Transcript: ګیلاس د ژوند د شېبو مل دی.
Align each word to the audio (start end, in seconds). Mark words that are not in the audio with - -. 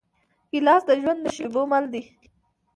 ګیلاس 0.51 0.81
د 0.87 0.91
ژوند 1.01 1.19
د 1.23 1.25
شېبو 1.35 1.61
مل 1.71 1.85
دی. 1.93 2.03